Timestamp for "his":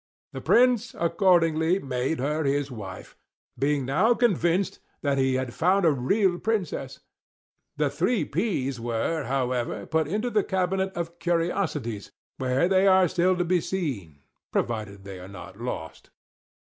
2.43-2.71